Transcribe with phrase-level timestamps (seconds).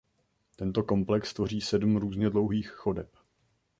[0.55, 3.09] Tento komplex tvoří sedm různě dlouhých chodeb.